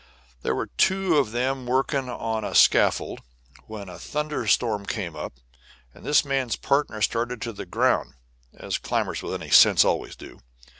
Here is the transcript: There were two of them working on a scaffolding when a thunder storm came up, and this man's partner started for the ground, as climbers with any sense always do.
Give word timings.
There 0.41 0.55
were 0.55 0.65
two 0.65 1.19
of 1.19 1.31
them 1.31 1.67
working 1.67 2.09
on 2.09 2.43
a 2.43 2.55
scaffolding 2.55 3.23
when 3.67 3.87
a 3.87 3.99
thunder 3.99 4.47
storm 4.47 4.87
came 4.87 5.15
up, 5.15 5.33
and 5.93 6.03
this 6.03 6.25
man's 6.25 6.55
partner 6.55 7.03
started 7.03 7.43
for 7.43 7.51
the 7.51 7.67
ground, 7.67 8.15
as 8.51 8.79
climbers 8.79 9.21
with 9.21 9.35
any 9.39 9.51
sense 9.51 9.85
always 9.85 10.15
do. 10.15 10.39